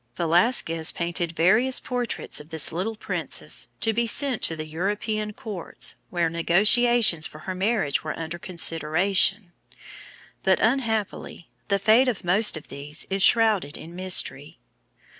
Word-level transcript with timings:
Velasquez 0.15 0.91
painted 0.91 1.33
various 1.33 1.79
portraits 1.79 2.39
of 2.39 2.49
this 2.49 2.71
little 2.71 2.95
princess 2.95 3.67
to 3.81 3.93
be 3.93 4.07
sent 4.07 4.41
to 4.41 4.55
the 4.55 4.65
European 4.65 5.31
courts 5.31 5.95
where 6.09 6.27
negotiations 6.27 7.27
for 7.27 7.37
her 7.37 7.53
marriage 7.53 8.03
were 8.03 8.17
under 8.17 8.39
consideration; 8.39 9.51
but, 10.41 10.59
unhappily, 10.59 11.51
the 11.67 11.77
fate 11.77 12.07
of 12.07 12.23
most 12.23 12.57
of 12.57 12.69
these 12.69 13.05
is 13.11 13.21
shrouded 13.21 13.77
in 13.77 13.95
mystery. 13.95 14.57